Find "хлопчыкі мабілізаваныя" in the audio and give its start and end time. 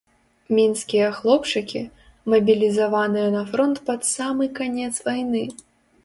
1.17-3.27